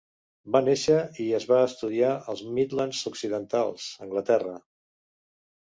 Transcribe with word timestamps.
Va 0.53 0.61
néixer 0.67 0.95
i 1.25 1.25
es 1.41 1.45
va 1.51 1.59
estudiar 1.65 2.11
als 2.33 2.43
Midlands 2.57 3.05
Occidentals, 3.13 3.89
Anglaterra. 4.09 4.61